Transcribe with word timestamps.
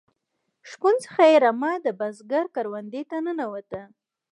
شپون 0.69 0.95
څخه 1.05 1.21
یې 1.31 1.35
رمه 1.45 1.71
د 1.85 1.87
بزگر 1.99 2.45
کروندې 2.55 3.01
ته 3.09 3.17
ننوته. 3.25 3.81